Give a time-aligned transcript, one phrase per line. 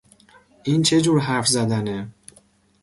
[0.63, 2.07] این چه جور حرف زدنه!